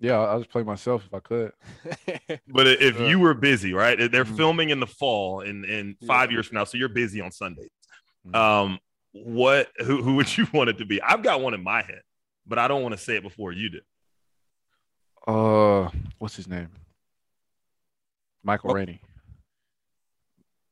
[0.00, 1.52] yeah, I'll just play myself if I could.
[2.48, 3.06] But if Yeah.
[3.08, 3.96] you were busy, right?
[4.10, 4.36] They're Mhm.
[4.36, 7.70] filming in the fall in in five years from now, so you're busy on Sundays.
[8.26, 8.34] Mhm.
[8.34, 8.78] Um,
[9.12, 11.00] what who who would you want it to be?
[11.00, 12.02] I've got one in my head,
[12.46, 13.80] but I don't want to say it before you do.
[15.26, 16.68] Uh, what's his name?
[18.42, 19.00] Michael What- Rainey.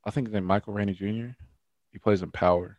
[0.05, 1.29] I think his name Michael Rainey Jr.
[1.93, 2.77] He plays in Power.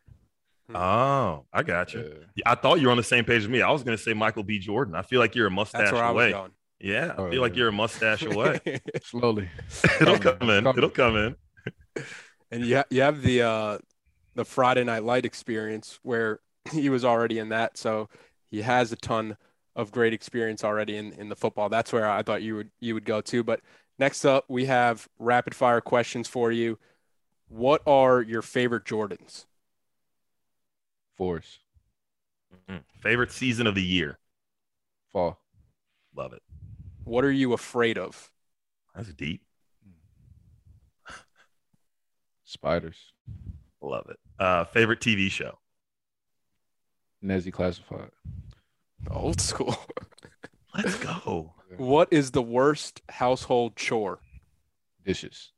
[0.76, 2.02] Oh, I got you.
[2.02, 2.26] Yeah.
[2.36, 3.62] Yeah, I thought you were on the same page as me.
[3.62, 4.60] I was going to say Michael B.
[4.60, 4.96] Jordan.
[4.96, 6.32] I feel like you're a mustache That's where I was away.
[6.32, 6.52] going.
[6.80, 8.60] Yeah, I Oh, feel like you're a mustache away.
[9.04, 9.50] Slowly.
[10.02, 10.38] It'll Coming.
[10.40, 10.64] come in.
[10.64, 10.78] Coming.
[10.78, 11.36] It'll come in.
[12.52, 13.78] and you, ha- you have the uh
[14.36, 16.40] the Friday Night Light experience where
[16.72, 18.10] he was already in that, so
[18.50, 19.38] he has a ton
[19.76, 21.70] of great experience already in, in the football.
[21.70, 23.44] That's where I thought you would you would go to.
[23.44, 23.62] But
[24.00, 26.78] next up, we have rapid fire questions for you.
[27.48, 29.46] What are your favorite Jordans?
[31.16, 31.60] Force.
[32.70, 32.84] Mhm.
[33.02, 34.20] Favorite season of the year.
[35.12, 35.40] Fall.
[36.16, 36.44] Love it.
[37.04, 38.32] What are you afraid of?
[38.96, 39.44] That's deep.
[42.44, 43.14] Spiders.
[43.82, 44.20] Love it.
[44.40, 45.58] Uh, favorite TV show?
[47.22, 48.12] Ned's Declassified.
[49.10, 49.76] Old school.
[50.76, 51.54] Let's go.
[51.78, 54.20] what is the worst household chore?
[55.06, 55.53] Dishes.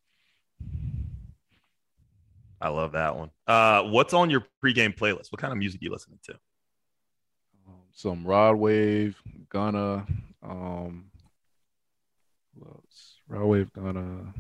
[2.66, 3.30] I love that one.
[3.46, 5.32] Uh, what's on your pregame playlist?
[5.32, 6.34] What kind of music are you listening to?
[7.68, 10.08] Um, some Rod Wave, Gunna,
[10.42, 11.12] um.
[13.28, 14.34] Rod Wave, Gunna.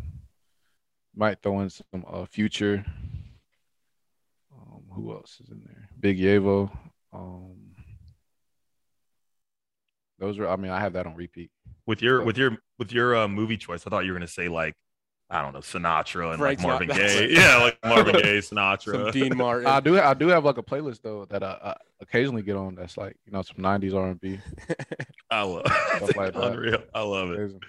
[1.15, 2.83] Might throw in some uh, Future.
[4.51, 5.87] Um, who else is in there?
[5.99, 6.75] Big Yavo.
[7.13, 7.75] Um,
[10.17, 10.47] those are.
[10.47, 11.51] I mean, I have that on repeat.
[11.85, 12.25] With your Oh.
[12.25, 14.73] with your with your uh, movie choice, I thought you were gonna say like
[15.29, 16.97] I don't know Sinatra and Frank like Marvin Sinatra.
[17.29, 17.33] Gaye.
[17.33, 19.11] Yeah, like Marvin Gaye, Some Sinatra.
[19.11, 19.67] Dean Martin.
[19.67, 19.99] I do.
[19.99, 22.75] I do have like a playlist though that I, I occasionally get on.
[22.75, 24.39] That's like you know some '90s R&B.
[25.31, 25.65] I love
[25.97, 26.43] Stuff like that.
[26.51, 26.83] unreal.
[26.93, 27.39] I love it.
[27.39, 27.61] Amazing.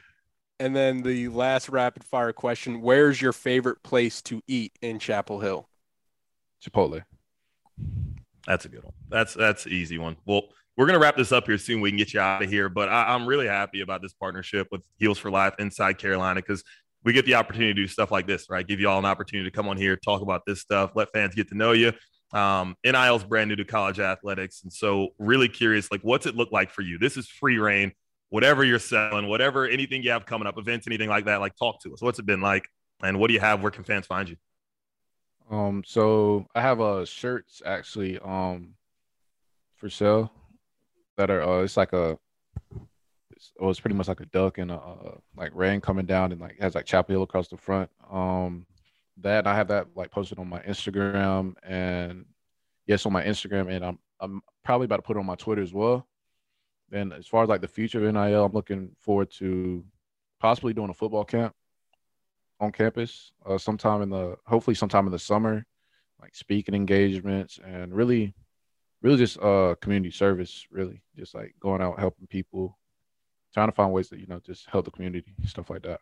[0.61, 5.40] and then the last rapid fire question: Where's your favorite place to eat in Chapel
[5.40, 5.66] Hill?
[6.62, 7.03] Chipotle.
[8.47, 8.92] That's a good one.
[9.09, 10.16] That's that's an easy one.
[10.27, 10.42] Well,
[10.77, 11.81] we're gonna wrap this up here soon.
[11.81, 14.69] We can get you out of here, but I, I'm really happy about this partnership
[14.71, 16.62] with Heels for Life inside Carolina because
[17.07, 18.66] we get the opportunity to do stuff like this, right?
[18.66, 21.37] Give you all an opportunity to come on here, talk about this stuff, let fans
[21.37, 21.92] get to know you.
[22.33, 26.35] Um, NIL is brand new to college athletics, and so really curious, like, what's it
[26.35, 26.99] look like for you?
[26.99, 27.92] This is free reign.
[28.31, 31.81] Whatever you're selling, whatever anything you have coming up, events, anything like that, like talk
[31.85, 32.03] to us.
[32.03, 32.69] What's it been like,
[33.01, 33.62] and what do you have?
[33.62, 34.37] Where can fans find you?
[35.49, 38.75] Um, so I have uh shirts actually um
[39.77, 40.33] for sale
[41.16, 42.19] that are uh it's like a
[43.59, 46.40] well, it's pretty much like a duck and a uh, like rain coming down and
[46.40, 47.90] like has like Chapel Hill across the front.
[48.11, 48.66] Um,
[49.18, 52.27] that I have that like posted on my Instagram and
[52.87, 55.62] yes on my Instagram and I'm I'm probably about to put it on my Twitter
[55.62, 56.07] as well.
[56.92, 59.85] And as far as like the future of NIL, I'm looking forward to
[60.40, 61.55] possibly doing a football camp
[62.61, 65.64] on campus uh, sometime in the hopefully sometime in the summer
[66.20, 68.35] like speaking engagements and really
[69.03, 72.79] really just uh community service really just like going out helping people
[73.55, 76.01] trying to find ways to you know just help the community stuff like that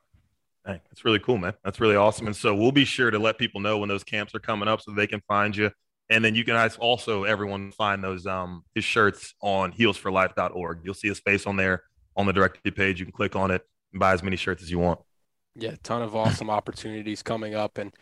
[0.67, 1.53] Hey, that's really cool, man.
[1.63, 2.27] That's really awesome.
[2.27, 4.81] And so we'll be sure to let people know when those camps are coming up
[4.81, 5.71] so they can find you.
[6.09, 10.81] And then you can also everyone find those um his shirts on heels4life.org.
[10.83, 11.83] You'll see a space on there
[12.17, 12.99] on the directory page.
[12.99, 15.01] You can click on it and buy as many shirts as you want.
[15.55, 17.79] Yeah, ton of awesome opportunities coming up.
[17.79, 17.93] And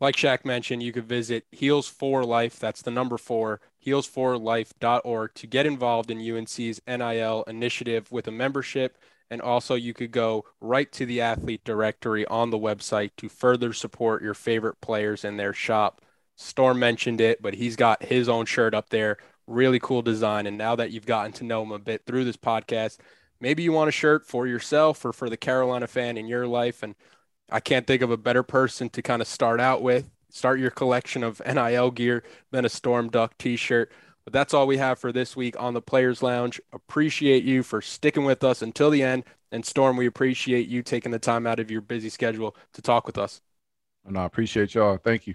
[0.00, 2.58] like Shaq mentioned, you could visit Heels for Life.
[2.58, 8.98] That's the number four, heels4life.org to get involved in UNC's NIL initiative with a membership.
[9.30, 13.72] And also, you could go right to the athlete directory on the website to further
[13.72, 16.02] support your favorite players in their shop.
[16.36, 19.16] Storm mentioned it, but he's got his own shirt up there.
[19.46, 20.46] Really cool design.
[20.46, 22.98] And now that you've gotten to know him a bit through this podcast,
[23.40, 26.82] maybe you want a shirt for yourself or for the Carolina fan in your life.
[26.82, 26.94] And
[27.50, 30.70] I can't think of a better person to kind of start out with, start your
[30.72, 33.92] collection of NIL gear than a Storm Duck t shirt.
[34.24, 36.60] But that's all we have for this week on the Players Lounge.
[36.72, 39.24] Appreciate you for sticking with us until the end.
[39.52, 43.06] And Storm, we appreciate you taking the time out of your busy schedule to talk
[43.06, 43.40] with us.
[44.04, 45.34] and i appreciate y'all thank you